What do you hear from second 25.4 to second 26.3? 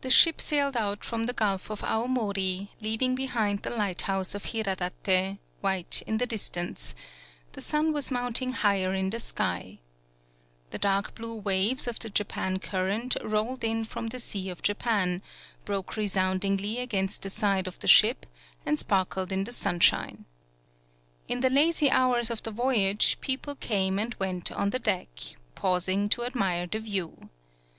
pausing to